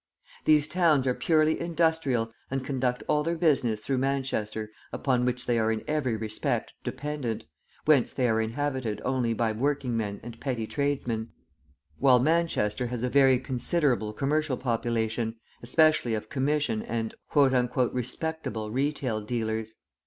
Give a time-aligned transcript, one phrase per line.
[0.45, 5.59] These towns are purely industrial and conduct all their business through Manchester upon which they
[5.59, 7.45] are in every respect dependent,
[7.85, 11.29] whence they are inhabited only by working men and petty tradesmen,
[11.99, 19.75] while Manchester has a very considerable commercial population, especially of commission and "respectable" retail dealers.